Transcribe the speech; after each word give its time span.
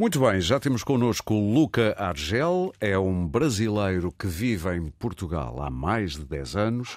Muito 0.00 0.18
bem, 0.18 0.40
já 0.40 0.58
temos 0.58 0.82
connosco 0.82 1.34
Luca 1.34 1.94
Argel, 1.98 2.72
é 2.80 2.98
um 2.98 3.28
brasileiro 3.28 4.10
que 4.10 4.26
vive 4.26 4.74
em 4.74 4.88
Portugal 4.88 5.60
há 5.60 5.68
mais 5.68 6.12
de 6.12 6.24
10 6.24 6.56
anos. 6.56 6.96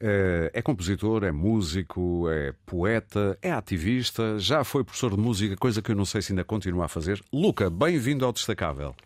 Eh, 0.00 0.50
é 0.52 0.60
compositor, 0.60 1.22
é 1.22 1.30
músico, 1.30 2.28
é 2.28 2.52
poeta, 2.66 3.38
é 3.40 3.52
ativista, 3.52 4.36
já 4.40 4.64
foi 4.64 4.82
professor 4.82 5.12
de 5.12 5.16
música, 5.16 5.56
coisa 5.56 5.80
que 5.80 5.92
eu 5.92 5.94
não 5.94 6.04
sei 6.04 6.22
se 6.22 6.32
ainda 6.32 6.42
continua 6.42 6.86
a 6.86 6.88
fazer. 6.88 7.22
Luca, 7.32 7.70
bem-vindo 7.70 8.26
ao 8.26 8.32
Destacável. 8.32 8.96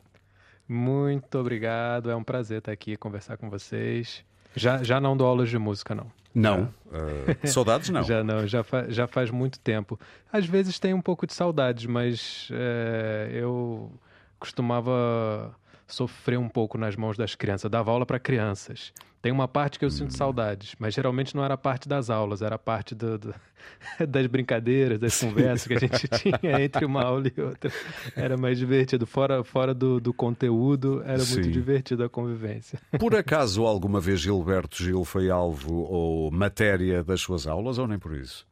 Muito 0.66 1.38
obrigado, 1.38 2.10
é 2.10 2.16
um 2.16 2.24
prazer 2.24 2.60
estar 2.60 2.72
aqui 2.72 2.96
conversar 2.96 3.36
com 3.36 3.50
vocês. 3.50 4.24
Já, 4.56 4.82
já 4.82 4.98
não 4.98 5.14
dou 5.14 5.26
aulas 5.26 5.50
de 5.50 5.58
música, 5.58 5.94
não. 5.94 6.10
Não. 6.34 6.74
Uh, 6.86 7.46
saudades 7.46 7.90
não. 7.90 8.02
já 8.02 8.24
não, 8.24 8.46
já, 8.46 8.64
fa 8.64 8.90
já 8.90 9.06
faz 9.06 9.30
muito 9.30 9.58
tempo. 9.60 9.98
Às 10.32 10.46
vezes 10.46 10.78
tem 10.78 10.92
um 10.92 11.00
pouco 11.00 11.26
de 11.26 11.32
saudades, 11.32 11.86
mas 11.86 12.48
é, 12.52 13.30
eu 13.32 13.92
costumava 14.38 15.54
sofrer 15.86 16.38
um 16.38 16.48
pouco 16.48 16.78
nas 16.78 16.96
mãos 16.96 17.16
das 17.16 17.34
crianças, 17.34 17.70
dava 17.70 17.90
aula 17.90 18.06
para 18.06 18.18
crianças. 18.18 18.92
Tem 19.24 19.32
uma 19.32 19.48
parte 19.48 19.78
que 19.78 19.84
eu 19.86 19.90
sinto 19.90 20.12
hum. 20.12 20.16
saudades, 20.18 20.74
mas 20.78 20.92
geralmente 20.92 21.34
não 21.34 21.42
era 21.42 21.56
parte 21.56 21.88
das 21.88 22.10
aulas, 22.10 22.42
era 22.42 22.58
parte 22.58 22.94
do, 22.94 23.18
do, 23.18 23.34
das 24.06 24.26
brincadeiras, 24.26 24.98
das 24.98 25.18
conversas 25.18 25.66
que 25.66 25.72
a 25.72 25.78
gente 25.78 26.08
tinha 26.20 26.62
entre 26.62 26.84
uma 26.84 27.02
aula 27.02 27.30
e 27.34 27.40
outra. 27.40 27.72
Era 28.14 28.36
mais 28.36 28.58
divertido. 28.58 29.06
Fora, 29.06 29.42
fora 29.42 29.72
do, 29.72 29.98
do 29.98 30.12
conteúdo, 30.12 31.02
era 31.06 31.20
Sim. 31.20 31.34
muito 31.34 31.50
divertido 31.50 32.04
a 32.04 32.08
convivência. 32.08 32.78
Por 32.98 33.14
acaso 33.16 33.64
alguma 33.64 33.98
vez 33.98 34.20
Gilberto 34.20 34.82
Gil 34.82 35.04
foi 35.04 35.30
alvo 35.30 35.74
ou 35.74 36.30
matéria 36.30 37.02
das 37.02 37.22
suas 37.22 37.46
aulas 37.46 37.78
ou 37.78 37.86
nem 37.86 37.98
por 37.98 38.14
isso? 38.14 38.46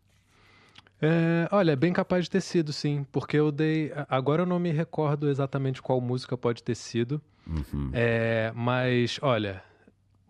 É, 1.03 1.49
olha, 1.51 1.73
é 1.73 1.77
bem 1.77 1.93
capaz 1.93 2.27
de 2.27 2.31
ter 2.31 2.41
sido, 2.41 2.73
sim, 2.73 3.05
porque 3.11 3.37
eu 3.37 3.51
dei. 3.51 3.93
Agora 4.09 4.43
eu 4.43 4.47
não 4.47 4.61
me 4.61 4.71
recordo 4.71 5.29
exatamente 5.29 5.83
qual 5.83 6.01
música 6.01 6.37
pode 6.39 6.63
ter 6.63 6.77
sido, 6.77 7.21
uhum. 7.45 7.91
é, 7.93 8.53
mas 8.55 9.19
olha, 9.21 9.61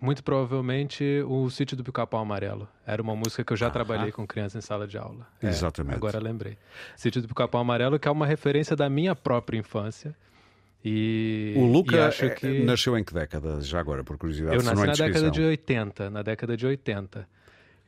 muito 0.00 0.24
provavelmente 0.24 1.04
o 1.28 1.50
Sítio 1.50 1.76
do 1.76 1.84
Pica-Pau 1.84 2.22
Amarelo. 2.22 2.66
Era 2.86 3.02
uma 3.02 3.14
música 3.14 3.44
que 3.44 3.52
eu 3.52 3.56
já 3.56 3.68
trabalhei 3.68 4.10
com 4.10 4.26
criança 4.26 4.56
em 4.56 4.62
sala 4.62 4.86
de 4.86 4.96
aula. 4.96 5.28
É, 5.42 5.48
Exatamente. 5.48 5.94
Agora 5.94 6.18
lembrei. 6.18 6.56
Sítio 6.96 7.20
do 7.20 7.28
Pica-Pau 7.28 7.60
Amarelo, 7.60 7.98
que 7.98 8.08
é 8.08 8.10
uma 8.10 8.26
referência 8.26 8.74
da 8.74 8.88
minha 8.88 9.14
própria 9.14 9.58
infância. 9.58 10.16
E, 10.84 11.54
o 11.56 11.66
Luca 11.66 11.96
e 11.96 12.24
é, 12.26 12.30
que... 12.30 12.64
nasceu 12.64 12.98
em 12.98 13.04
que 13.04 13.14
década, 13.14 13.60
já 13.60 13.78
agora, 13.78 14.02
por 14.02 14.16
curiosidade? 14.16 14.56
Eu 14.56 14.62
nasci 14.62 14.82
é 14.82 14.86
na 14.86 14.92
década 14.92 15.30
de 15.30 15.42
80, 15.42 16.10
na 16.10 16.22
década 16.22 16.56
de 16.56 16.66
80. 16.66 17.28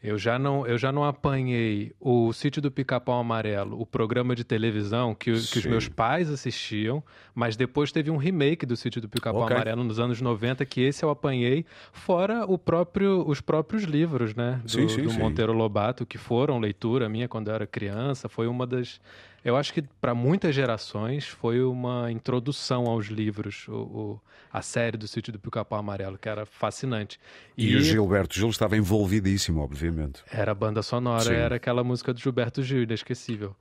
Eu 0.04 0.18
já 0.18 0.38
não, 0.38 0.66
eu 0.66 0.76
já 0.76 0.92
não 0.92 1.02
apanhei 1.02 1.90
o 1.98 2.30
Sítio 2.34 2.60
do 2.60 2.70
Pica-Pau 2.70 3.18
Amarelo, 3.18 3.80
o 3.80 3.86
programa 3.86 4.36
de 4.36 4.44
televisão 4.44 5.14
que, 5.14 5.32
que, 5.32 5.58
os 5.58 5.64
meus 5.64 5.88
pais 5.88 6.30
assistiam, 6.30 7.02
mas 7.34 7.56
depois 7.56 7.90
teve 7.90 8.10
um 8.10 8.18
remake 8.18 8.66
do 8.66 8.76
Sítio 8.76 9.00
do 9.00 9.08
Pica-Pau 9.08 9.44
okay. 9.44 9.56
Amarelo 9.56 9.82
nos 9.82 9.98
anos 9.98 10.20
90, 10.20 10.62
que 10.66 10.82
esse 10.82 11.02
eu 11.02 11.08
apanhei, 11.08 11.64
fora 11.90 12.44
o 12.44 12.58
próprio, 12.58 13.26
os 13.26 13.40
próprios 13.40 13.84
livros, 13.84 14.34
né? 14.34 14.60
Do, 14.62 14.70
sim, 14.70 14.88
sim, 14.88 15.02
do 15.04 15.12
Monteiro 15.14 15.54
Lobato, 15.54 16.04
que 16.04 16.18
foram 16.18 16.58
leitura 16.58 17.08
minha 17.08 17.26
quando 17.26 17.48
eu 17.48 17.54
era 17.54 17.66
criança. 17.66 18.28
Foi 18.28 18.46
uma 18.46 18.66
das 18.66 19.00
eu 19.44 19.56
acho 19.56 19.74
que 19.74 19.82
para 20.00 20.14
muitas 20.14 20.54
gerações 20.54 21.26
foi 21.26 21.62
uma 21.62 22.10
introdução 22.10 22.86
aos 22.86 23.06
livros, 23.06 23.66
o, 23.68 23.72
o, 23.72 24.20
a 24.50 24.62
série 24.62 24.96
do 24.96 25.06
Sítio 25.06 25.32
do 25.32 25.38
Pica-Pau 25.38 25.78
Amarelo, 25.78 26.16
que 26.16 26.28
era 26.28 26.46
fascinante. 26.46 27.20
E, 27.56 27.72
e, 27.72 27.76
o 27.76 27.80
Gilberto 27.80 28.34
Gil 28.34 28.48
estava 28.48 28.74
envolvidíssimo, 28.76 29.60
obviamente. 29.60 30.22
Era 30.32 30.52
a 30.52 30.54
banda 30.54 30.82
sonora, 30.82 31.24
Sim. 31.24 31.34
era 31.34 31.56
aquela 31.56 31.84
música 31.84 32.14
do 32.14 32.18
Gilberto 32.18 32.62
Gil, 32.62 32.84
inesquecível. 32.84 33.54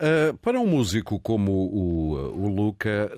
Uh, 0.00 0.34
para 0.38 0.58
um 0.58 0.66
músico 0.66 1.20
como 1.20 1.52
o, 1.52 2.44
o 2.44 2.48
Luca, 2.48 3.12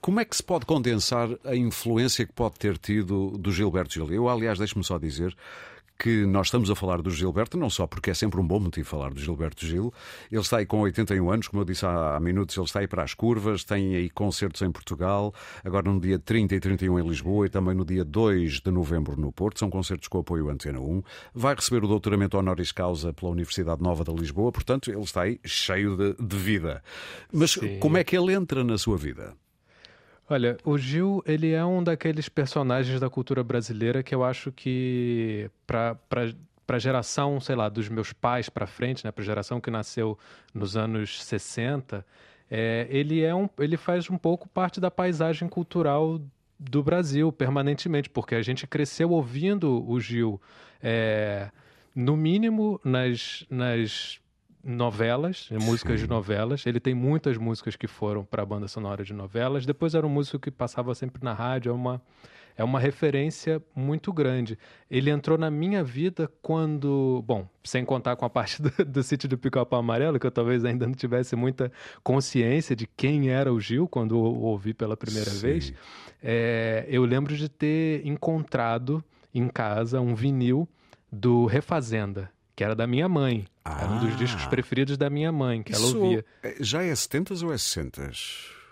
como 0.00 0.20
é 0.20 0.24
que 0.24 0.36
se 0.36 0.42
pode 0.44 0.64
condensar 0.64 1.28
a 1.44 1.56
influência 1.56 2.24
que 2.24 2.32
pode 2.32 2.56
ter 2.56 2.78
tido 2.78 3.32
do 3.32 3.50
Gilberto 3.50 3.94
Gil? 3.94 4.12
Eu, 4.12 4.28
aliás, 4.28 4.58
deixe-me 4.58 4.84
só 4.84 4.96
dizer 4.96 5.34
que 5.98 6.26
nós 6.26 6.48
estamos 6.48 6.70
a 6.70 6.74
falar 6.74 7.00
do 7.00 7.10
Gilberto, 7.10 7.56
não 7.56 7.70
só 7.70 7.86
porque 7.86 8.10
é 8.10 8.14
sempre 8.14 8.40
um 8.40 8.46
bom 8.46 8.58
motivo 8.58 8.88
falar 8.88 9.12
do 9.12 9.20
Gilberto 9.20 9.64
Gil. 9.66 9.92
Ele 10.30 10.40
está 10.40 10.58
aí 10.58 10.66
com 10.66 10.80
81 10.80 11.30
anos, 11.30 11.48
como 11.48 11.62
eu 11.62 11.64
disse 11.64 11.86
há, 11.86 12.18
minutos, 12.20 12.56
ele 12.56 12.66
está 12.66 12.80
aí 12.80 12.88
para 12.88 13.02
as 13.02 13.14
curvas, 13.14 13.64
tem 13.64 13.94
aí 13.94 14.10
concertos 14.10 14.62
em 14.62 14.70
Portugal, 14.70 15.32
agora 15.64 15.90
no 15.90 16.00
dia 16.00 16.18
30 16.18 16.54
e 16.54 16.60
31 16.60 16.98
em 16.98 17.08
Lisboa 17.08 17.46
e 17.46 17.48
também 17.48 17.74
no 17.74 17.84
dia 17.84 18.04
2 18.04 18.60
de 18.60 18.70
novembro 18.70 19.20
no 19.20 19.32
Porto. 19.32 19.58
São 19.58 19.70
concertos 19.70 20.08
com 20.08 20.18
apoio 20.18 20.48
Antena 20.48 20.80
1. 20.80 21.02
Vai 21.34 21.54
receber 21.54 21.84
o 21.84 21.88
doutoramento 21.88 22.36
honoris 22.36 22.72
causa 22.72 23.12
pela 23.12 23.30
Universidade 23.30 23.82
Nova 23.82 24.04
de 24.04 24.12
Lisboa, 24.12 24.50
portanto, 24.50 24.90
ele 24.90 25.00
está 25.00 25.22
aí 25.22 25.40
cheio 25.44 25.96
de, 25.96 26.14
de 26.14 26.36
vida. 26.36 26.82
Mas 27.32 27.52
Sim. 27.52 27.78
como 27.78 27.96
é 27.96 28.04
que 28.04 28.16
ele 28.16 28.32
entra 28.32 28.64
na 28.64 28.78
sua 28.78 28.96
vida? 28.96 29.34
Olha, 30.32 30.56
o 30.64 30.78
Gil, 30.78 31.22
ele 31.26 31.52
é 31.52 31.62
um 31.62 31.84
daqueles 31.84 32.26
personagens 32.26 32.98
da 32.98 33.10
cultura 33.10 33.44
brasileira 33.44 34.02
que 34.02 34.14
eu 34.14 34.24
acho 34.24 34.50
que 34.50 35.50
para 35.66 35.94
para 36.66 36.76
a 36.76 36.78
geração, 36.78 37.38
sei 37.38 37.54
lá, 37.54 37.68
dos 37.68 37.86
meus 37.90 38.14
pais 38.14 38.48
para 38.48 38.66
frente, 38.66 39.04
né, 39.04 39.10
para 39.10 39.22
geração 39.22 39.60
que 39.60 39.70
nasceu 39.70 40.18
nos 40.54 40.74
anos 40.74 41.22
60, 41.22 42.06
é, 42.50 42.86
ele 42.88 43.20
é 43.20 43.34
um, 43.34 43.46
ele 43.58 43.76
faz 43.76 44.08
um 44.08 44.16
pouco 44.16 44.48
parte 44.48 44.80
da 44.80 44.90
paisagem 44.90 45.50
cultural 45.50 46.18
do 46.58 46.82
Brasil 46.82 47.30
permanentemente, 47.30 48.08
porque 48.08 48.34
a 48.34 48.40
gente 48.40 48.66
cresceu 48.66 49.10
ouvindo 49.10 49.86
o 49.86 50.00
Gil, 50.00 50.40
é, 50.82 51.50
no 51.94 52.16
mínimo 52.16 52.80
nas, 52.82 53.44
nas 53.50 54.21
novelas, 54.64 55.48
músicas 55.50 56.00
Sim. 56.00 56.06
de 56.06 56.10
novelas. 56.10 56.64
Ele 56.66 56.80
tem 56.80 56.94
muitas 56.94 57.36
músicas 57.36 57.76
que 57.76 57.86
foram 57.86 58.24
para 58.24 58.42
a 58.42 58.46
banda 58.46 58.68
sonora 58.68 59.04
de 59.04 59.12
novelas. 59.12 59.66
Depois 59.66 59.94
era 59.94 60.06
um 60.06 60.10
músico 60.10 60.38
que 60.38 60.50
passava 60.50 60.94
sempre 60.94 61.22
na 61.22 61.32
rádio, 61.32 61.70
é 61.70 61.72
uma 61.72 62.00
é 62.56 62.62
uma 62.62 62.78
referência 62.78 63.62
muito 63.74 64.12
grande. 64.12 64.58
Ele 64.90 65.10
entrou 65.10 65.38
na 65.38 65.50
minha 65.50 65.82
vida 65.82 66.30
quando, 66.40 67.22
bom, 67.26 67.48
sem 67.64 67.84
contar 67.84 68.16
com 68.16 68.24
a 68.24 68.30
parte 68.30 68.60
do, 68.62 68.70
do 68.84 69.02
sítio 69.02 69.28
do 69.28 69.38
Pica-Pau 69.38 69.80
Amarelo, 69.80 70.18
que 70.18 70.26
eu 70.26 70.30
talvez 70.30 70.64
ainda 70.64 70.86
não 70.86 70.94
tivesse 70.94 71.34
muita 71.34 71.72
consciência 72.02 72.76
de 72.76 72.86
quem 72.86 73.30
era 73.30 73.52
o 73.52 73.60
Gil 73.60 73.88
quando 73.88 74.18
o 74.18 74.42
ouvi 74.42 74.74
pela 74.74 74.96
primeira 74.96 75.30
Sim. 75.30 75.40
vez, 75.40 75.72
é, 76.22 76.86
eu 76.88 77.04
lembro 77.04 77.36
de 77.36 77.48
ter 77.48 78.06
encontrado 78.06 79.02
em 79.34 79.48
casa 79.48 80.00
um 80.00 80.14
vinil 80.14 80.68
do 81.10 81.46
Refazenda, 81.46 82.30
que 82.62 82.64
era 82.64 82.76
da 82.76 82.86
minha 82.86 83.08
mãe. 83.08 83.44
Ah. 83.64 83.82
Era 83.82 83.90
um 83.90 83.98
dos 83.98 84.16
discos 84.16 84.44
ah. 84.44 84.48
preferidos 84.48 84.96
da 84.96 85.10
minha 85.10 85.32
mãe, 85.32 85.64
que 85.64 85.74
ela 85.74 85.84
ouvia. 85.84 86.24
É, 86.42 86.56
já 86.60 86.82
é 86.82 86.94
70 86.94 87.44
ou 87.44 87.52
é 87.52 87.58
60? 87.58 88.10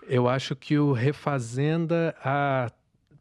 Eu 0.07 0.29
acho 0.29 0.55
que 0.55 0.77
o 0.79 0.93
Refazenda, 0.93 2.15
a 2.23 2.71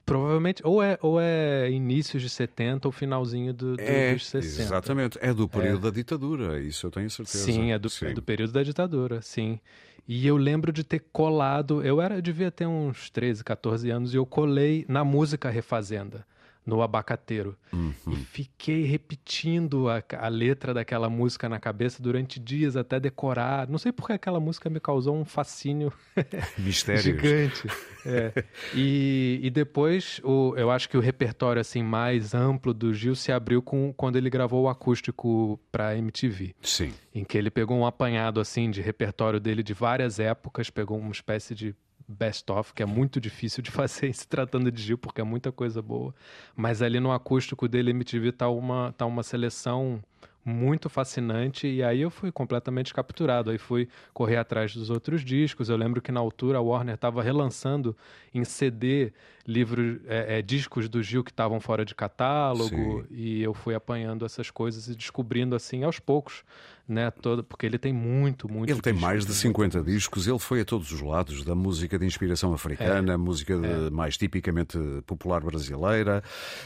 Provavelmente, 0.07 0.61
ou 0.65 0.83
é, 0.83 0.99
ou 1.03 1.21
é 1.21 1.71
inícios 1.71 2.21
de 2.21 2.29
70 2.29 2.89
ou 2.89 2.91
finalzinho 2.91 3.55
do, 3.55 3.77
do, 3.77 3.81
é, 3.81 4.13
dos 4.13 4.27
60. 4.27 4.63
Exatamente, 4.63 5.19
é 5.21 5.33
do 5.33 5.49
período 5.49 5.87
é. 5.87 5.91
da 5.91 5.95
ditadura, 5.95 6.61
isso 6.61 6.85
eu 6.85 6.91
tenho 6.91 7.09
certeza. 7.09 7.45
Sim, 7.45 7.71
é 7.71 7.79
do, 7.79 7.89
sim. 7.89 8.07
É 8.07 8.13
do 8.13 8.21
período 8.21 8.53
da 8.53 8.65
ditadura, 8.65 9.23
sim. 9.23 9.61
E 10.09 10.27
eu 10.27 10.37
lembro 10.37 10.73
de 10.73 10.83
ter 10.83 11.05
colado, 11.13 11.81
eu 11.85 12.01
era, 12.01 12.17
eu 12.17 12.23
devia 12.23 12.51
ter 12.51 12.67
uns 12.67 13.09
13, 13.09 13.45
14 13.45 13.89
anos, 13.89 14.13
e 14.13 14.17
eu 14.17 14.27
colei 14.27 14.85
na 14.89 15.05
música 15.05 15.49
Refazenda 15.49 16.27
no 16.65 16.83
abacateiro. 16.83 17.57
Uhum. 17.73 17.95
E 18.09 18.17
fiquei 18.17 18.85
repetindo 18.85 19.89
a, 19.89 20.03
a, 20.19 20.29
letra 20.29 20.75
daquela 20.75 21.09
música 21.09 21.49
na 21.49 21.59
cabeça 21.59 22.03
durante 22.03 22.39
dias 22.39 22.77
até 22.77 23.01
decorar. 23.01 23.69
Não 23.69 23.79
sei 23.79 23.93
porque 23.93 24.13
aquela 24.13 24.39
música 24.39 24.69
me 24.69 24.79
causou 24.79 25.17
um 25.17 25.25
fascínio 25.25 25.93
gigante. 27.03 27.69
É. 28.05 28.45
E, 28.75 29.41
e 29.43 29.51
depois, 29.51 30.21
o, 30.23 30.55
eu 30.57 30.71
acho 30.71 30.89
que 30.89 30.97
o 30.97 31.01
repertório 31.01 31.61
assim 31.61 31.83
mais 31.83 32.35
amplo 32.35 32.73
do 32.73 32.93
Gil 32.93 33.15
se 33.15 33.33
abriu 33.33 33.63
com, 33.63 33.93
quando 33.93 34.17
ele 34.17 34.31
gravou 34.31 34.65
o 34.65 34.69
acústico 34.69 35.59
para 35.73 35.97
MTV. 35.97 36.55
Sim. 36.63 36.93
Em 37.15 37.25
que 37.25 37.37
ele 37.37 37.51
pegou 37.51 37.77
um 37.77 37.87
apanhado 37.87 38.41
assim 38.41 38.71
de 38.71 38.81
repertório 38.81 39.41
dele 39.41 39.63
de 39.63 39.75
várias 39.75 40.19
épocas, 40.19 40.71
pegou 40.71 40.99
uma 40.99 41.13
espécie 41.13 41.55
de 41.55 41.75
best-of, 42.11 42.75
que 42.75 42.83
é 42.83 42.87
muito 42.87 43.21
difícil 43.21 43.63
de 43.63 43.71
fazer 43.73 44.13
se 44.13 44.27
tratando 44.27 44.71
de 44.71 44.83
Gil, 44.83 44.99
porque 44.99 45.21
é 45.21 45.25
muita 45.25 45.53
coisa 45.53 45.81
boa. 45.81 46.15
Mas 46.57 46.83
ali 46.83 47.01
no 47.01 47.13
acústico 47.13 47.69
dele, 47.69 47.91
MTV, 47.91 48.33
tá 48.33 48.49
uma, 48.49 48.93
tá 48.97 49.07
uma 49.07 49.23
seleção 49.23 50.03
muito 50.43 50.89
fascinante 50.89 51.67
e 51.67 51.83
aí 51.83 52.01
eu 52.01 52.11
fui 52.11 52.33
completamente 52.33 52.95
capturado. 52.95 53.51
Aí 53.51 53.59
fui 53.59 53.89
correr 54.13 54.37
atrás 54.37 54.75
dos 54.75 54.91
outros 54.91 55.25
discos. 55.25 55.69
Eu 55.69 55.77
lembro 55.77 56.01
que 56.01 56.11
na 56.11 56.21
altura 56.21 56.59
a 56.59 56.61
Warner 56.61 56.95
estava 56.95 57.23
relançando 57.23 57.97
em 58.33 58.45
CD 58.45 59.13
livros, 59.47 60.01
é, 60.07 60.39
é, 60.39 60.43
discos 60.43 60.89
do 60.89 61.03
Gil 61.03 61.23
que 61.23 61.31
estavam 61.31 61.61
fora 61.61 61.85
de 61.85 61.95
catálogo 61.95 63.03
Sim. 63.03 63.07
e 63.11 63.43
eu 63.43 63.53
fui 63.53 63.75
apanhando 63.75 64.25
essas 64.25 64.51
coisas 64.51 64.89
e 64.89 64.95
descobrindo 64.95 65.55
assim 65.55 65.83
aos 65.85 65.99
poucos 65.99 66.43
né, 66.91 67.11
porque 67.49 67.65
ele 67.65 67.79
tem 67.79 67.93
muito, 67.93 68.51
muito. 68.51 68.69
Ele 68.69 68.81
tem 68.81 68.93
mais 68.93 69.25
de 69.25 69.33
50 69.33 69.83
discos, 69.83 70.27
ele 70.27 70.39
foi 70.39 70.63
a 70.63 70.65
todos 70.65 70.91
os 70.91 71.01
lados, 71.01 71.45
da 71.45 71.55
música 71.55 71.99
de 71.99 72.05
inspiração 72.05 72.53
africana, 72.53 73.13
é. 73.13 73.17
música 73.17 73.57
de, 73.57 73.67
é. 73.67 73.91
mais 73.91 74.17
tipicamente 74.17 74.77
popular 75.07 75.41
brasileira. 75.41 76.23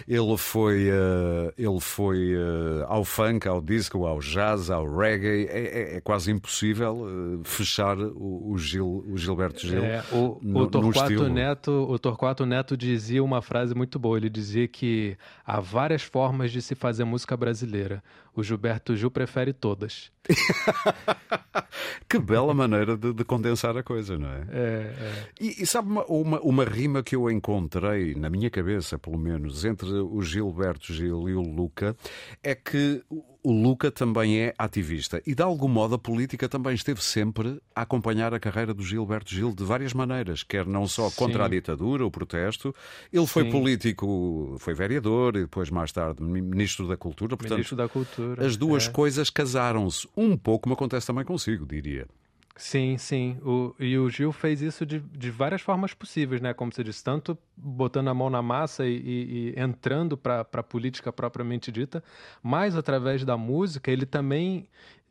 Ele 0.08 0.36
foi, 0.38 0.90
uh, 0.90 1.52
ele 1.58 1.80
foi 1.80 2.34
uh, 2.34 2.86
ao 2.86 3.04
funk, 3.04 3.46
ao 3.46 3.60
disco, 3.60 4.06
ao 4.06 4.18
jazz, 4.20 4.70
ao 4.70 4.86
reggae. 4.86 5.46
É, 5.46 5.58
é, 5.58 5.96
é 5.96 6.00
quase 6.00 6.30
impossível 6.30 7.02
uh, 7.02 7.44
fechar 7.44 7.98
o, 7.98 8.52
o, 8.52 8.58
Gil, 8.58 9.04
o 9.06 9.18
Gilberto 9.18 9.66
Gil. 9.66 9.84
É, 9.84 10.02
o, 10.10 10.38
no, 10.42 10.60
o, 10.60 10.66
Torquato 10.66 11.28
Neto, 11.28 11.70
o 11.70 11.98
Torquato 11.98 12.46
Neto 12.46 12.76
dizia 12.76 13.22
uma 13.22 13.42
frase 13.42 13.74
muito 13.74 13.98
boa. 13.98 14.16
Ele 14.16 14.30
dizia 14.30 14.66
que 14.66 15.16
há 15.44 15.60
várias 15.60 16.02
formas 16.02 16.50
de 16.50 16.62
se 16.62 16.74
fazer 16.74 17.04
música 17.04 17.36
brasileira. 17.36 18.02
O 18.36 18.42
Gilberto 18.42 18.96
Gil 18.96 19.10
prefere 19.10 19.52
todas. 19.52 20.10
que 22.08 22.18
bela 22.18 22.52
maneira 22.52 22.96
de, 22.96 23.12
de, 23.12 23.24
condensar 23.24 23.76
a 23.76 23.82
coisa, 23.82 24.18
não 24.18 24.28
é? 24.28 24.46
É. 24.50 24.94
é. 24.98 25.28
E, 25.40 25.62
e, 25.62 25.66
sabe 25.66 25.88
uma, 25.88 26.04
uma, 26.06 26.40
uma, 26.40 26.64
rima 26.64 27.02
que 27.02 27.14
eu 27.14 27.30
encontrei, 27.30 28.14
na 28.14 28.28
minha 28.28 28.50
cabeça 28.50 28.98
pelo 28.98 29.18
menos, 29.18 29.64
entre 29.64 29.88
o 29.88 30.20
Gilberto 30.22 30.92
Gil 30.92 31.28
e 31.28 31.34
o 31.34 31.42
Luca, 31.42 31.96
é 32.42 32.54
que 32.54 33.02
o 33.44 33.52
Luca 33.52 33.90
também 33.90 34.40
é 34.40 34.54
ativista 34.58 35.22
e, 35.26 35.34
de 35.34 35.42
algum 35.42 35.68
modo, 35.68 35.94
a 35.94 35.98
política 35.98 36.48
também 36.48 36.74
esteve 36.74 37.04
sempre 37.04 37.60
a 37.76 37.82
acompanhar 37.82 38.32
a 38.32 38.40
carreira 38.40 38.72
do 38.72 38.82
Gilberto 38.82 39.30
Gil 39.30 39.54
de 39.54 39.62
várias 39.62 39.92
maneiras, 39.92 40.42
quer 40.42 40.66
não 40.66 40.88
só 40.88 41.10
contra 41.10 41.40
Sim. 41.40 41.44
a 41.44 41.48
ditadura, 41.48 42.06
o 42.06 42.10
protesto. 42.10 42.74
Ele 43.12 43.26
foi 43.26 43.44
Sim. 43.44 43.50
político, 43.50 44.56
foi 44.58 44.72
vereador 44.72 45.36
e 45.36 45.40
depois, 45.40 45.68
mais 45.68 45.92
tarde, 45.92 46.22
ministro 46.22 46.88
da 46.88 46.96
Cultura. 46.96 47.36
Portanto, 47.36 47.58
ministro 47.58 47.76
da 47.76 47.86
Cultura. 47.86 48.46
As 48.46 48.56
duas 48.56 48.88
é. 48.88 48.90
coisas 48.90 49.28
casaram-se 49.28 50.08
um 50.16 50.38
pouco, 50.38 50.62
como 50.62 50.72
acontece 50.72 51.06
também 51.06 51.24
consigo, 51.24 51.66
diria. 51.66 52.06
Sim, 52.56 52.96
sim. 52.96 53.36
O, 53.42 53.74
e 53.80 53.98
o 53.98 54.08
Gil 54.08 54.30
fez 54.30 54.62
isso 54.62 54.86
de, 54.86 55.00
de 55.00 55.30
várias 55.30 55.60
formas 55.60 55.92
possíveis, 55.92 56.40
né? 56.40 56.54
Como 56.54 56.72
você 56.72 56.84
disse, 56.84 57.02
tanto 57.02 57.36
botando 57.56 58.08
a 58.08 58.14
mão 58.14 58.30
na 58.30 58.40
massa 58.40 58.86
e, 58.86 58.96
e, 58.96 59.54
e 59.56 59.60
entrando 59.60 60.16
para 60.16 60.46
a 60.52 60.62
política 60.62 61.12
propriamente 61.12 61.72
dita, 61.72 62.02
mas 62.42 62.76
através 62.76 63.24
da 63.24 63.36
música 63.36 63.90
ele 63.90 64.06
também 64.06 64.68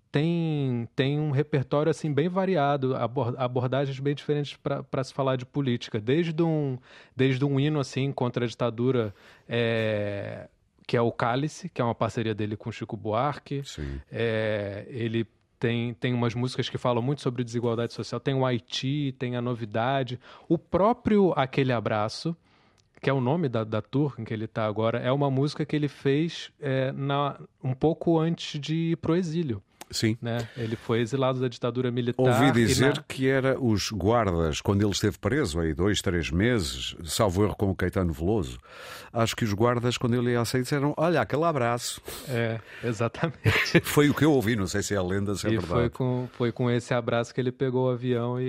tem, 0.10 0.88
tem 0.96 1.20
um 1.20 1.32
repertório 1.32 1.90
assim 1.90 2.14
bem 2.14 2.30
variado, 2.30 2.96
abordagens 2.96 4.00
bem 4.00 4.16
diferentes 4.16 4.58
para 4.90 5.04
se 5.04 5.14
falar 5.14 5.36
de 5.36 5.46
política. 5.46 6.00
Desde 6.00 6.42
um, 6.42 6.78
desde 7.14 7.44
um 7.44 7.60
hino 7.60 7.80
assim 7.80 8.12
contra 8.14 8.46
a 8.46 8.48
ditadura. 8.48 9.14
É, 9.50 10.48
que 10.86 10.98
é 10.98 11.02
o 11.02 11.12
Cálice, 11.12 11.70
que 11.70 11.82
é 11.82 11.84
uma 11.84 11.96
parceria 11.96 12.36
dele 12.36 12.58
com 12.58 12.72
Chico 12.72 12.98
Buarque. 12.98 13.64
É, 14.12 14.86
ele 14.90 15.26
tem, 15.64 15.94
tem 15.94 16.14
umas 16.14 16.36
músicas 16.36 16.68
que 16.68 16.78
falam 16.78 17.02
muito 17.02 17.22
sobre 17.22 17.42
desigualdade 17.42 17.94
social. 17.94 18.20
Tem 18.20 18.34
o 18.34 18.46
Haiti, 18.46 19.16
tem 19.18 19.38
a 19.38 19.42
Novidade. 19.42 20.20
O 20.50 20.58
próprio 20.58 21.32
Aquele 21.38 21.72
Abraço, 21.72 22.36
que 23.02 23.10
é 23.10 23.14
o 23.14 23.22
nome 23.22 23.48
da, 23.48 23.64
da 23.64 23.82
tour 23.82 24.14
em 24.20 24.26
que 24.26 24.34
ele 24.34 24.44
está 24.44 24.66
agora, 24.66 25.00
é 25.00 25.10
uma 25.10 25.32
música 25.32 25.66
que 25.66 25.74
ele 25.74 25.88
fez 25.88 26.52
é, 26.60 26.92
na, 26.92 27.40
um 27.64 27.74
pouco 27.74 28.20
antes 28.20 28.60
de 28.60 28.92
ir 28.92 28.98
pro 28.98 29.16
exílio. 29.16 29.64
Sim. 29.94 30.18
Né? 30.22 30.48
Ele 30.58 30.76
foi 30.76 31.00
exilado 31.00 31.40
da 31.40 31.48
ditadura 31.48 31.92
militar. 31.92 32.24
Ouvi 32.24 32.52
dizer 32.52 32.96
na... 32.96 33.04
que 33.08 33.28
era 33.28 33.60
os 33.60 33.92
guardas, 33.92 34.60
quando 34.60 34.82
ele 34.82 34.92
esteve 34.92 35.18
preso, 35.18 35.60
aí 35.60 35.74
dois, 35.74 36.02
três 36.02 36.32
meses, 36.32 36.96
salvo 37.06 37.44
erro 37.44 37.56
com 37.56 37.70
o 37.70 37.76
Caetano 37.76 38.12
Veloso, 38.12 38.58
acho 39.12 39.36
que 39.36 39.46
os 39.46 39.54
guardas, 39.54 39.98
quando 39.98 40.16
ele 40.16 40.32
ia 40.32 40.42
aceitar, 40.42 40.64
disseram: 40.64 40.94
Olha, 40.98 41.22
aquele 41.22 41.44
abraço. 41.44 42.02
É, 42.28 42.60
exatamente. 42.84 43.80
foi 43.84 44.10
o 44.10 44.14
que 44.14 44.26
eu 44.26 44.32
ouvi, 44.32 44.56
não 44.56 44.68
sei 44.68 44.82
se 44.82 44.94
é 44.94 44.98
a 44.98 45.04
lenda, 45.04 45.36
se 45.36 45.46
é 45.46 45.52
e 45.52 45.58
verdade. 45.58 45.74
Foi 45.74 45.90
com, 45.90 46.28
foi 46.34 46.52
com 46.52 46.70
esse 46.70 46.94
abraço 46.94 47.34
que 47.34 47.40
ele 47.40 47.52
pegou 47.52 47.88
o 47.88 47.92
avião 47.92 48.40
e, 48.40 48.44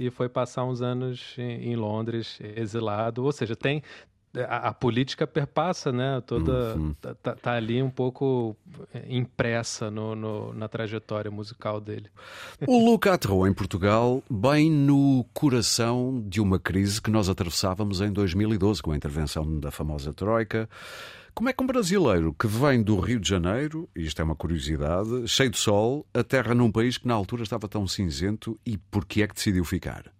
e, 0.00 0.06
e 0.06 0.10
foi 0.10 0.28
passar 0.28 0.64
uns 0.64 0.82
anos 0.82 1.34
em, 1.38 1.70
em 1.70 1.76
Londres, 1.76 2.38
exilado. 2.56 3.24
Ou 3.24 3.32
seja, 3.32 3.56
tem, 3.56 3.82
a, 4.36 4.68
a, 4.68 4.74
política 4.74 5.26
perpassa, 5.26 5.90
né? 5.90 6.22
Toda 6.26 6.76
uhum. 6.76 6.94
tá, 6.94 7.14
tá, 7.14 7.34
tá, 7.34 7.52
ali 7.52 7.82
um 7.82 7.90
pouco 7.90 8.56
é, 8.94 9.04
impressa 9.08 9.90
no, 9.90 10.14
no, 10.14 10.54
na 10.54 10.68
trajetória 10.68 11.30
musical 11.30 11.80
dele. 11.80 12.08
O 12.66 12.84
Luca 12.84 13.14
aterrou 13.14 13.46
em 13.46 13.52
Portugal 13.52 14.22
bem 14.30 14.70
no 14.70 15.24
coração 15.34 16.22
de 16.26 16.40
uma 16.40 16.58
crise 16.58 17.02
que 17.02 17.10
nós 17.10 17.28
atravessávamos 17.28 18.00
em 18.00 18.12
2012 18.12 18.82
com 18.82 18.92
a 18.92 18.96
intervenção 18.96 19.58
da 19.58 19.70
famosa 19.70 20.12
Troika. 20.12 20.68
Como 21.34 21.48
é 21.48 21.52
que 21.52 21.62
um 21.62 21.66
brasileiro 21.66 22.34
que 22.34 22.46
vem 22.46 22.82
do 22.82 22.98
Rio 22.98 23.18
de 23.18 23.28
Janeiro, 23.28 23.88
isto 23.94 24.20
é 24.20 24.24
uma 24.24 24.34
curiosidade, 24.36 25.26
cheio 25.26 25.50
de 25.50 25.58
sol, 25.58 26.06
aterra 26.12 26.54
num 26.54 26.70
país 26.70 26.98
que 26.98 27.06
na 27.06 27.14
altura 27.14 27.42
estava 27.42 27.68
tão 27.68 27.86
cinzento 27.86 28.58
e 28.66 28.76
por 28.76 29.04
que 29.04 29.22
é 29.22 29.28
que 29.28 29.34
decidiu 29.34 29.64
ficar? 29.64 30.12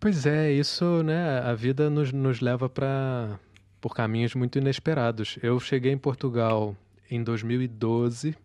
Pois 0.00 0.26
é, 0.26 0.52
isso, 0.52 1.02
né? 1.02 1.40
A 1.40 1.54
vida 1.54 1.90
nos, 1.90 2.12
nos 2.12 2.40
leva 2.40 2.68
para 2.68 3.38
por 3.80 3.94
caminhos 3.94 4.34
muito 4.34 4.58
inesperados. 4.58 5.38
Eu 5.42 5.58
cheguei 5.60 5.92
em 5.92 5.98
Portugal 5.98 6.76
em 7.10 7.22
2012, 7.22 8.36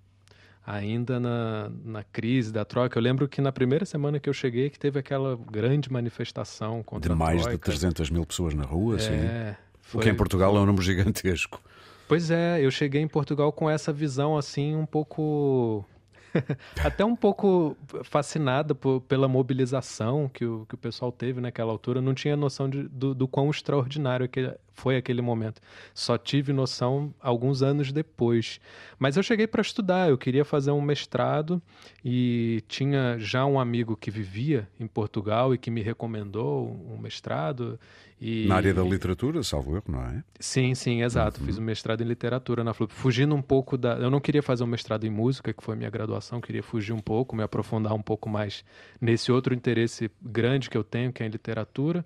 ainda 0.66 1.20
na, 1.20 1.72
na 1.84 2.04
crise 2.04 2.52
da 2.52 2.64
troca. 2.64 2.98
Eu 2.98 3.04
lembro 3.04 3.28
que 3.28 3.42
na 3.42 3.52
primeira 3.52 3.86
semana 3.86 4.20
que 4.20 4.30
eu 4.30 4.34
cheguei 4.34 4.70
que 4.70 4.80
teve 4.80 5.00
aquela 5.00 5.38
grande 5.52 5.92
manifestação 5.92 6.82
contra 6.84 7.14
de 7.14 7.20
mais 7.20 7.46
de 7.46 7.58
300 7.58 8.10
mil 8.10 8.26
pessoas 8.26 8.54
na 8.54 8.64
rua, 8.64 8.96
é, 8.96 9.00
sim. 9.00 9.58
Foi, 9.82 10.02
o 10.02 10.04
que 10.04 10.10
em 10.10 10.16
Portugal 10.16 10.56
é 10.56 10.60
um 10.60 10.66
número 10.66 10.84
gigantesco. 10.84 11.62
Pois 12.08 12.30
é, 12.32 12.64
eu 12.64 12.70
cheguei 12.70 13.02
em 13.02 13.08
Portugal 13.08 13.52
com 13.52 13.70
essa 13.70 13.92
visão 13.92 14.38
assim 14.38 14.76
um 14.76 14.86
pouco 14.86 15.86
até 16.84 17.04
um 17.04 17.16
pouco 17.16 17.76
fascinada 18.04 18.74
por, 18.74 19.02
pela 19.02 19.28
mobilização 19.28 20.30
que 20.30 20.46
o, 20.46 20.66
que 20.68 20.76
o 20.76 20.78
pessoal 20.78 21.12
teve 21.12 21.40
naquela 21.40 21.72
altura. 21.72 22.02
Não 22.02 22.14
tinha 22.14 22.36
noção 22.36 22.70
de, 22.70 22.84
do, 22.84 23.14
do 23.14 23.28
quão 23.28 23.50
extraordinário 23.50 24.28
que 24.28 24.54
foi 24.74 24.98
aquele 24.98 25.22
momento. 25.22 25.62
Só 25.94 26.18
tive 26.18 26.52
noção 26.52 27.14
alguns 27.22 27.62
anos 27.62 27.92
depois. 27.92 28.60
Mas 28.98 29.18
eu 29.18 29.24
cheguei 29.24 29.48
para 29.48 29.62
estudar, 29.62 30.10
eu 30.10 30.18
queria 30.18 30.44
fazer 30.44 30.72
um 30.72 30.82
mestrado 30.82 31.62
e 32.04 32.64
tinha 32.68 33.18
já 33.20 33.46
um 33.46 33.60
amigo 33.60 33.96
que 33.96 34.12
vivia 34.12 34.68
em 34.80 34.88
Portugal 34.88 35.54
e 35.54 35.58
que 35.58 35.72
me 35.72 35.82
recomendou 35.82 36.70
um 36.90 36.98
mestrado. 36.98 37.80
E... 38.20 38.48
Na 38.48 38.56
área 38.56 38.74
da 38.74 38.84
literatura, 38.84 39.44
salvo 39.44 39.76
erro, 39.76 39.84
não 39.90 40.02
é? 40.02 40.24
Sim, 40.40 40.74
sim, 40.76 41.04
exato. 41.04 41.40
Uhum. 41.42 41.46
Fiz 41.46 41.58
um 41.58 41.62
mestrado 41.62 42.02
em 42.02 42.06
literatura 42.06 42.64
na 42.64 42.74
FLUP, 42.74 42.94
fugindo 42.94 43.36
um 43.36 43.42
pouco 43.42 43.78
da. 43.78 43.96
Eu 43.96 44.10
não 44.10 44.22
queria 44.22 44.42
fazer 44.42 44.64
um 44.64 44.68
mestrado 44.68 45.04
em 45.04 45.10
música, 45.10 45.54
que 45.54 45.62
foi 45.62 45.74
a 45.74 45.78
minha 45.78 45.90
graduação, 45.90 46.40
queria 46.40 46.64
fugir 46.64 46.94
um 46.94 47.00
pouco, 47.00 47.36
me 47.36 47.44
aprofundar 47.44 47.94
um 47.94 48.02
pouco 48.02 48.30
mais 48.30 48.64
nesse 49.02 49.32
outro 49.32 49.54
interesse 49.54 50.10
grande 50.22 50.70
que 50.70 50.78
eu 50.78 50.84
tenho, 50.84 51.12
que 51.12 51.22
é 51.22 51.26
em 51.26 51.30
literatura. 51.30 52.06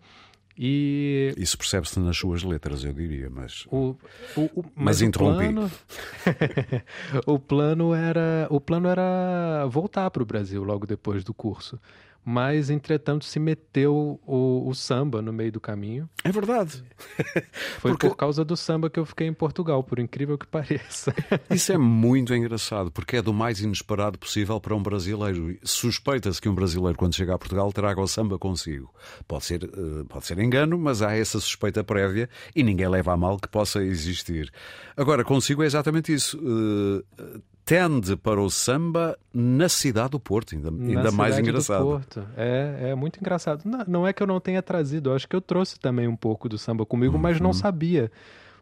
E... 0.57 1.33
Isso 1.37 1.57
percebe-se 1.57 1.99
nas 1.99 2.17
suas 2.17 2.43
letras, 2.43 2.83
eu 2.83 2.91
diria, 2.91 3.29
mas. 3.29 3.65
O, 3.67 3.95
o, 4.35 4.41
o 4.41 4.63
mas, 4.75 4.85
mas 4.85 5.01
interrompi. 5.01 5.45
O 5.45 5.53
plano... 5.53 5.71
o 7.27 7.39
plano 7.39 7.93
era 7.93 8.47
o 8.49 8.59
plano 8.59 8.87
era 8.87 9.65
voltar 9.67 10.09
para 10.09 10.23
o 10.23 10.25
Brasil 10.25 10.63
logo 10.63 10.87
depois 10.87 11.23
do 11.23 11.33
curso 11.33 11.79
mas 12.23 12.69
entretanto 12.69 13.25
se 13.25 13.39
meteu 13.39 14.19
o, 14.25 14.67
o, 14.67 14.75
samba 14.75 15.21
no 15.21 15.31
meio 15.31 15.51
do 15.51 15.61
caminho. 15.61 16.09
É 16.23 16.31
verdade. 16.31 16.83
Foi 17.79 17.91
porque... 17.91 18.09
por 18.09 18.15
causa 18.15 18.43
do 18.43 18.57
samba 18.57 18.89
que 18.89 18.99
eu 18.99 19.05
fiquei 19.05 19.27
em 19.27 19.33
Portugal, 19.33 19.83
por 19.83 19.97
incrível 19.99 20.37
que 20.37 20.45
pareça. 20.45 21.13
Isso 21.49 21.71
é 21.71 21.77
muito 21.77 22.33
engraçado, 22.33 22.91
porque 22.91 23.17
é 23.17 23.21
do 23.21 23.33
mais 23.33 23.61
inesperado 23.61 24.19
possível 24.19 24.59
para 24.59 24.75
um 24.75 24.83
brasileiro. 24.83 25.57
Suspeita-se 25.63 26.41
que 26.41 26.49
um 26.49 26.55
brasileiro, 26.55 26.97
quando 26.97 27.15
chega 27.15 27.33
a 27.33 27.37
Portugal, 27.37 27.71
traga 27.71 28.01
o 28.01 28.07
samba 28.07 28.37
consigo. 28.37 28.93
Pode 29.27 29.45
ser, 29.45 29.63
eh, 29.63 30.03
pode 30.09 30.25
ser 30.25 30.37
engano, 30.39 30.77
mas 30.77 31.01
há 31.01 31.15
essa 31.15 31.39
suspeita 31.39 31.83
prévia 31.83 32.29
e 32.55 32.61
ninguém 32.61 32.89
leva 32.89 33.13
a 33.13 33.17
mal 33.17 33.39
que 33.39 33.47
possa 33.47 33.83
existir. 33.83 34.51
Agora, 34.95 35.23
consigo 35.23 35.63
é 35.63 35.65
exatamente 35.65 36.13
isso 36.13 36.37
eh, 36.37 37.39
tende 37.67 38.15
para 38.15 38.41
o 38.41 38.49
samba 38.49 39.19
na 39.33 39.67
cidade 39.67 40.11
do 40.11 40.19
Porto, 40.21 40.55
ainda, 40.55 40.69
ainda 40.69 41.11
mais 41.11 41.37
engraçado. 41.37 41.83
Do 41.83 41.89
Porto. 41.89 42.25
É, 42.37 42.91
é 42.91 42.95
muito 42.95 43.19
engraçado. 43.19 43.63
Não, 43.65 43.83
não, 43.85 44.07
é 44.07 44.13
que 44.13 44.23
eu 44.23 44.27
não 44.27 44.39
tenha 44.39 44.63
trazido, 44.63 45.09
eu 45.09 45.15
acho 45.15 45.27
que 45.27 45.35
eu 45.35 45.41
trouxe 45.41 45.77
também 45.77 46.07
um 46.07 46.15
pouco 46.15 46.47
do 46.47 46.57
samba 46.57 46.85
comigo, 46.85 47.15
uhum. 47.15 47.21
mas 47.21 47.41
não 47.41 47.47
uhum. 47.47 47.53
sabia. 47.53 48.09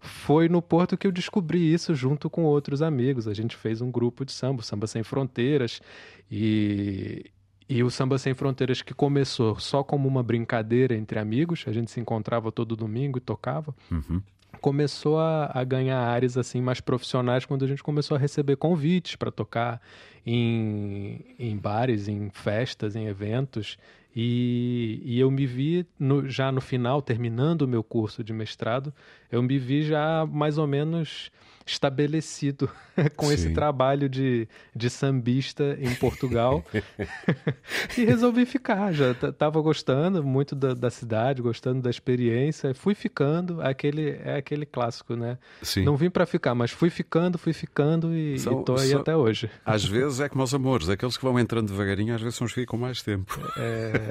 Foi 0.02 0.50
no 0.50 0.60
Porto 0.60 0.98
que 0.98 1.06
eu 1.06 1.12
descobri 1.12 1.72
isso 1.72 1.94
junto 1.94 2.32
com 2.32 2.46
outros 2.46 2.82
amigos. 2.82 3.28
A 3.28 3.34
gente 3.36 3.56
fez 3.56 3.80
um 3.80 3.92
grupo 3.92 4.26
de 4.26 4.32
samba, 4.32 4.64
Samba 4.64 4.88
Sem 4.88 5.04
Fronteiras, 5.04 5.82
e, 6.30 7.30
e 7.70 7.84
o 7.84 7.92
Samba 7.92 8.18
Sem 8.18 8.34
Fronteiras 8.34 8.82
que 8.82 8.94
começou 8.96 9.60
só 9.60 9.84
como 9.84 10.08
uma 10.08 10.24
brincadeira 10.24 10.96
entre 10.96 11.20
amigos, 11.20 11.64
a 11.68 11.72
gente 11.72 11.92
se 11.92 12.00
encontrava 12.00 12.52
todo 12.52 12.76
domingo 12.76 13.20
e 13.20 13.22
tocava. 13.22 13.76
Uhum 13.92 14.20
começou 14.56 15.20
a, 15.20 15.52
a, 15.54 15.64
ganhar 15.64 16.00
áreas 16.00 16.38
assim 16.38 16.62
mais 16.62 16.80
profissionais 16.80 17.46
quando 17.46 17.66
a 17.66 17.68
gente 17.68 17.84
começou 17.84 18.16
a 18.16 18.20
receber 18.20 18.56
convites 18.56 19.16
para 19.16 19.32
tocar 19.32 19.82
em, 20.26 21.24
em 21.38 21.58
bares, 21.58 22.08
em 22.08 22.30
festas, 22.30 22.96
em 22.96 23.08
eventos. 23.08 23.78
E, 24.16 25.02
e 25.04 25.20
eu 25.20 25.30
me 25.30 25.46
vi 25.46 25.86
no, 26.00 26.30
já 26.30 26.52
no 26.52 26.62
final, 26.62 27.02
terminando 27.02 27.64
o 27.64 27.68
meu 27.68 27.84
curso 27.84 28.24
de 28.24 28.32
mestrado, 28.32 28.94
eu 29.30 29.44
me 29.44 29.60
vi 29.60 29.84
já 29.84 30.26
mais 30.26 30.58
ou 30.58 30.66
menos 30.66 31.32
estabelecido 31.66 32.70
com 33.18 33.28
Sim. 33.28 33.34
esse 33.34 33.54
trabalho 33.54 34.08
de, 34.08 34.48
de 34.76 34.90
sambista 34.90 35.76
em 35.82 35.94
Portugal 35.96 36.64
e 37.98 38.06
resolvi 38.06 38.46
ficar. 38.46 38.94
Já 38.94 39.12
estava 39.12 39.60
gostando 39.62 40.24
muito 40.24 40.56
da, 40.56 40.74
da, 40.74 40.92
cidade, 40.92 41.42
gostando 41.42 41.82
da 41.82 41.90
experiência, 41.90 42.74
fui 42.76 42.94
ficando. 42.94 43.62
É 43.62 43.70
aquele, 43.70 44.12
é 44.24 44.36
aquele 44.38 44.66
clássico, 44.66 45.16
né? 45.16 45.38
Sim. 45.62 45.84
Não 45.84 45.98
vim 45.98 46.10
para 46.10 46.26
ficar, 46.26 46.54
mas 46.54 46.72
fui 46.72 46.90
ficando, 46.90 47.38
fui 47.38 47.54
ficando 47.54 48.16
e, 48.16 48.36
estou 48.36 48.78
aí 48.78 48.94
até 48.94 49.16
hoje. 49.16 49.50
Às 49.66 49.84
vezes 49.84 50.20
é 50.20 50.30
como 50.30 50.44
os 50.44 50.54
amores, 50.54 50.88
aqueles 50.88 51.18
que 51.18 51.24
vão 51.24 51.40
entrando 51.40 51.68
devagarinho, 51.68 52.14
às 52.14 52.22
vezes 52.22 52.36
são 52.36 52.46
os 52.46 52.54
que 52.54 52.62
ficam 52.62 52.78
mais 52.78 53.02
tempo. 53.02 53.40
É, 53.58 54.05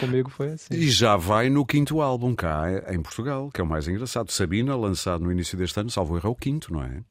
comigo 0.00 0.30
foi 0.30 0.52
assim. 0.52 0.74
E 0.74 0.90
já 0.90 1.16
vai 1.16 1.48
no 1.48 1.64
quinto 1.64 2.00
álbum 2.00 2.34
cá 2.34 2.64
em 2.88 3.00
Portugal, 3.00 3.50
que 3.52 3.60
é 3.60 3.64
o 3.64 3.66
mais 3.66 3.88
engraçado. 3.88 4.30
Sabina, 4.30 4.76
lançado 4.76 5.24
no 5.24 5.32
início 5.32 5.56
deste 5.56 5.78
ano, 5.78 5.90
salvo 5.90 6.16
erro, 6.16 6.28
é 6.28 6.30
o 6.30 6.34
quinto, 6.34 6.72
não 6.72 6.82
é? 6.82 7.02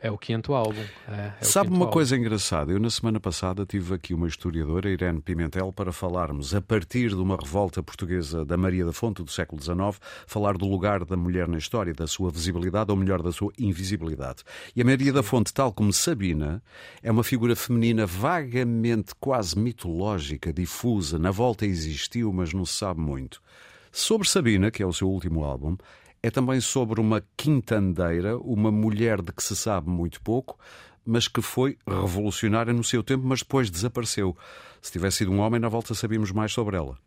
É 0.00 0.12
o 0.12 0.16
quinto 0.16 0.54
álbum. 0.54 0.80
É, 1.08 1.32
é 1.40 1.44
Sabe 1.44 1.70
uma 1.70 1.80
álbum. 1.80 1.92
coisa 1.92 2.16
engraçada? 2.16 2.70
Eu, 2.70 2.78
na 2.78 2.88
semana 2.88 3.18
passada, 3.18 3.66
tive 3.66 3.94
aqui 3.94 4.14
uma 4.14 4.28
historiadora, 4.28 4.88
Irene 4.88 5.20
Pimentel, 5.20 5.72
para 5.72 5.90
falarmos, 5.90 6.54
a 6.54 6.60
partir 6.60 7.08
de 7.08 7.16
uma 7.16 7.36
revolta 7.36 7.82
portuguesa 7.82 8.44
da 8.44 8.56
Maria 8.56 8.84
da 8.84 8.92
Fonte 8.92 9.24
do 9.24 9.30
século 9.30 9.60
XIX, 9.60 9.98
falar 10.24 10.56
do 10.56 10.68
lugar 10.68 11.04
da 11.04 11.16
mulher 11.16 11.48
na 11.48 11.58
história, 11.58 11.92
da 11.92 12.06
sua 12.06 12.30
visibilidade, 12.30 12.92
ou 12.92 12.96
melhor, 12.96 13.20
da 13.22 13.32
sua 13.32 13.52
invisibilidade. 13.58 14.44
E 14.76 14.80
a 14.80 14.84
Maria 14.84 15.12
da 15.12 15.22
Fonte, 15.22 15.52
tal 15.52 15.72
como 15.72 15.92
Sabina, 15.92 16.62
é 17.02 17.10
uma 17.10 17.24
figura 17.24 17.56
feminina 17.56 18.06
vagamente, 18.06 19.16
quase 19.18 19.58
mitológica, 19.58 20.52
difusa. 20.52 21.18
Na 21.18 21.32
volta 21.32 21.66
existiu, 21.66 22.32
mas 22.32 22.52
não 22.52 22.64
se 22.64 22.74
sabe 22.74 23.00
muito. 23.00 23.42
Sobre 23.90 24.28
Sabina, 24.28 24.70
que 24.70 24.80
é 24.80 24.86
o 24.86 24.92
seu 24.92 25.08
último 25.08 25.42
álbum, 25.42 25.76
é 26.22 26.30
também 26.30 26.60
sobre 26.60 27.00
uma 27.00 27.22
quintandeira, 27.36 28.36
uma 28.38 28.70
mulher 28.70 29.22
de 29.22 29.32
que 29.32 29.42
se 29.42 29.54
sabe 29.54 29.88
muito 29.88 30.20
pouco, 30.20 30.58
mas 31.04 31.28
que 31.28 31.40
foi 31.40 31.78
revolucionária 31.86 32.72
no 32.72 32.84
seu 32.84 33.02
tempo, 33.02 33.24
mas 33.26 33.40
depois 33.40 33.70
desapareceu. 33.70 34.36
Se 34.80 34.92
tivesse 34.92 35.18
sido 35.18 35.32
um 35.32 35.40
homem, 35.40 35.60
na 35.60 35.68
volta 35.68 35.94
sabíamos 35.94 36.32
mais 36.32 36.52
sobre 36.52 36.76
ela. 36.76 36.98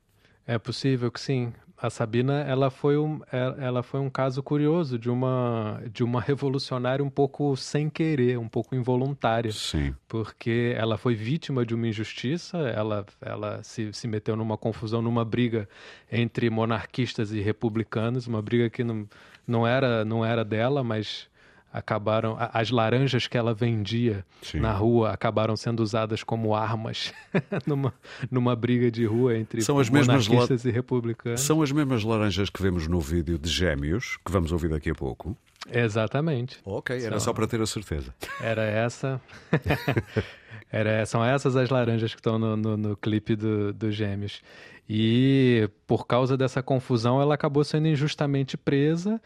É 0.45 0.57
possível 0.57 1.11
que 1.11 1.19
sim 1.19 1.53
a 1.81 1.89
Sabina 1.89 2.41
ela 2.41 2.69
foi 2.69 2.95
um 2.97 3.21
é, 3.31 3.65
ela 3.65 3.81
foi 3.81 3.99
um 3.99 4.09
caso 4.09 4.43
curioso 4.43 4.99
de 4.99 5.09
uma 5.09 5.81
de 5.91 6.03
uma 6.03 6.21
revolucionária 6.21 7.03
um 7.03 7.09
pouco 7.09 7.57
sem 7.57 7.89
querer 7.89 8.37
um 8.37 8.47
pouco 8.47 8.75
involuntária 8.75 9.51
Sim. 9.51 9.95
porque 10.07 10.75
ela 10.77 10.97
foi 10.97 11.15
vítima 11.15 11.65
de 11.65 11.73
uma 11.73 11.87
injustiça 11.87 12.59
ela 12.59 13.03
ela 13.19 13.63
se, 13.63 13.91
se 13.93 14.07
meteu 14.07 14.35
numa 14.35 14.57
confusão 14.57 15.01
numa 15.01 15.25
briga 15.25 15.67
entre 16.11 16.49
monarquistas 16.51 17.31
e 17.31 17.41
republicanos 17.41 18.27
uma 18.27 18.41
briga 18.41 18.69
que 18.69 18.83
não, 18.83 19.07
não 19.47 19.65
era 19.65 20.05
não 20.05 20.23
era 20.23 20.45
dela 20.45 20.83
mas 20.83 21.30
acabaram 21.71 22.37
as 22.53 22.69
laranjas 22.69 23.27
que 23.27 23.37
ela 23.37 23.53
vendia 23.53 24.25
Sim. 24.41 24.59
na 24.59 24.73
rua 24.73 25.11
acabaram 25.11 25.55
sendo 25.55 25.81
usadas 25.81 26.23
como 26.23 26.53
armas 26.53 27.13
numa, 27.65 27.93
numa 28.29 28.55
briga 28.55 28.91
de 28.91 29.05
rua 29.05 29.37
entre 29.37 29.61
são 29.61 29.79
as 29.79 29.89
monarquistas 29.89 30.65
e 30.65 30.71
republicanos. 30.71 31.41
São 31.41 31.61
as 31.61 31.71
mesmas 31.71 32.03
laranjas 32.03 32.49
que 32.49 32.61
vemos 32.61 32.87
no 32.87 32.99
vídeo 32.99 33.37
de 33.37 33.49
Gêmeos, 33.49 34.17
que 34.25 34.31
vamos 34.31 34.51
ouvir 34.51 34.69
daqui 34.69 34.89
a 34.89 34.95
pouco. 34.95 35.35
Exatamente. 35.71 36.59
Ok, 36.65 37.03
era 37.03 37.19
só 37.19 37.33
para 37.33 37.47
ter 37.47 37.61
a 37.61 37.65
certeza. 37.65 38.13
Era 38.41 38.63
essa. 38.63 39.21
era, 40.71 41.05
são 41.05 41.23
essas 41.23 41.55
as 41.55 41.69
laranjas 41.69 42.13
que 42.13 42.19
estão 42.19 42.39
no, 42.39 42.57
no, 42.57 42.77
no 42.77 42.97
clipe 42.97 43.35
do, 43.35 43.71
do 43.71 43.91
Gêmeos. 43.91 44.41
E 44.89 45.69
por 45.87 46.05
causa 46.05 46.35
dessa 46.35 46.61
confusão, 46.61 47.21
ela 47.21 47.35
acabou 47.35 47.63
sendo 47.63 47.87
injustamente 47.87 48.57
presa 48.57 49.21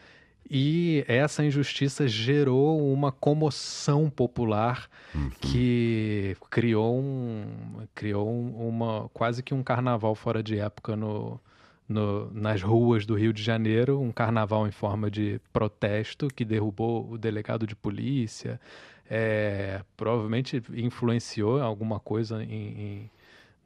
e 0.50 1.04
essa 1.08 1.44
injustiça 1.44 2.06
gerou 2.06 2.92
uma 2.92 3.10
comoção 3.10 4.08
popular 4.08 4.88
uhum. 5.14 5.30
que 5.40 6.36
criou, 6.50 6.98
um, 6.98 7.86
criou 7.94 8.28
uma, 8.28 9.08
quase 9.12 9.42
que 9.42 9.54
um 9.54 9.62
carnaval 9.62 10.14
fora 10.14 10.42
de 10.42 10.58
época 10.58 10.96
no, 10.96 11.40
no, 11.88 12.30
nas 12.32 12.62
ruas 12.62 13.04
do 13.04 13.14
Rio 13.14 13.32
de 13.32 13.42
Janeiro, 13.42 14.00
um 14.00 14.12
carnaval 14.12 14.66
em 14.66 14.70
forma 14.70 15.10
de 15.10 15.40
protesto 15.52 16.28
que 16.28 16.44
derrubou 16.44 17.10
o 17.10 17.18
delegado 17.18 17.66
de 17.66 17.74
polícia, 17.74 18.60
é, 19.08 19.82
provavelmente 19.96 20.62
influenciou 20.74 21.60
alguma 21.60 22.00
coisa 22.00 22.42
em, 22.42 22.50
em, 22.50 23.10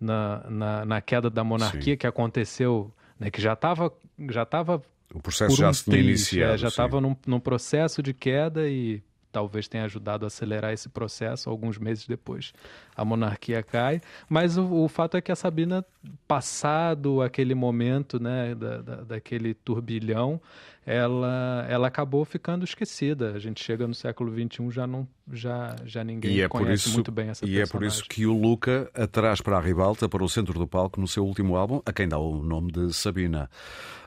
na, 0.00 0.44
na, 0.48 0.84
na, 0.84 1.00
queda 1.00 1.30
da 1.30 1.42
monarquia 1.42 1.94
Sim. 1.94 1.96
que 1.96 2.06
aconteceu, 2.06 2.92
né, 3.18 3.30
que 3.30 3.40
já 3.40 3.54
estava 3.54 3.92
já 4.28 4.44
tava 4.44 4.82
o 5.14 5.20
processo 5.20 5.56
já 5.56 5.70
um 5.70 5.72
se 5.72 5.84
tinha 5.84 5.98
iniciado. 5.98 6.54
É, 6.54 6.58
já 6.58 6.68
estava 6.68 7.00
num, 7.00 7.16
num 7.26 7.40
processo 7.40 8.02
de 8.02 8.14
queda 8.14 8.68
e 8.68 9.02
talvez 9.32 9.68
tenha 9.68 9.84
ajudado 9.84 10.24
a 10.24 10.28
acelerar 10.28 10.72
esse 10.72 10.88
processo. 10.88 11.48
Alguns 11.50 11.78
meses 11.78 12.06
depois, 12.06 12.52
a 12.96 13.04
monarquia 13.04 13.62
cai. 13.62 14.00
Mas 14.28 14.56
o, 14.56 14.64
o 14.64 14.88
fato 14.88 15.16
é 15.16 15.20
que 15.20 15.32
a 15.32 15.36
Sabina, 15.36 15.84
passado 16.26 17.22
aquele 17.22 17.54
momento, 17.54 18.20
né, 18.20 18.54
da, 18.54 18.82
da, 18.82 18.96
daquele 19.02 19.54
turbilhão, 19.54 20.40
ela, 20.84 21.66
ela 21.68 21.86
acabou 21.88 22.24
ficando 22.24 22.64
esquecida. 22.64 23.32
A 23.32 23.38
gente 23.38 23.62
chega 23.62 23.86
no 23.86 23.94
século 23.94 24.32
XXI 24.32 24.70
já 24.70 24.86
não 24.86 25.06
já, 25.32 25.76
já 25.84 26.02
ninguém 26.02 26.40
é 26.40 26.48
conhece 26.48 26.88
isso, 26.88 26.94
muito 26.94 27.12
bem 27.12 27.28
essa 27.28 27.44
E 27.44 27.48
personagem. 27.48 27.62
é 27.62 27.78
por 27.78 27.84
isso 27.86 28.04
que 28.08 28.26
o 28.26 28.32
Luca 28.32 28.90
atrás 28.94 29.40
para 29.40 29.58
a 29.58 29.60
ribalta, 29.60 30.08
para 30.08 30.24
o 30.24 30.28
centro 30.28 30.58
do 30.58 30.66
palco, 30.66 31.00
no 31.00 31.06
seu 31.06 31.24
último 31.24 31.56
álbum, 31.56 31.80
a 31.86 31.92
quem 31.92 32.08
dá 32.08 32.18
o 32.18 32.42
nome 32.42 32.72
de 32.72 32.92
Sabina. 32.92 33.48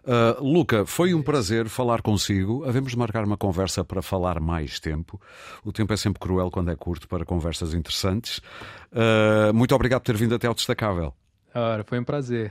Uh, 0.04 0.44
Luca, 0.44 0.86
foi 0.86 1.14
um 1.14 1.22
prazer 1.22 1.70
falar 1.70 2.02
consigo. 2.02 2.66
Havemos 2.66 2.92
de 2.92 2.98
marcar 2.98 3.24
uma 3.24 3.38
conversa 3.38 3.86
para 3.86 4.02
falar 4.02 4.40
mais 4.42 4.80
tempo. 4.80 5.22
O 5.64 5.72
tempo 5.72 5.94
é 5.94 5.98
sempre 5.98 6.20
cruel 6.20 6.52
quando 6.52 6.72
é 6.72 6.76
curto 6.76 7.08
para 7.08 7.24
conversas 7.24 7.74
interessantes. 7.74 8.40
Uh, 8.92 9.54
muito 9.54 9.74
obrigado 9.74 10.02
por 10.02 10.08
ter 10.08 10.18
vindo 10.18 10.36
até 10.36 10.48
ao 10.48 10.54
Destacável. 10.54 11.14
Ora, 11.56 11.84
foi 11.84 12.00
um 12.00 12.04
prazer. 12.04 12.42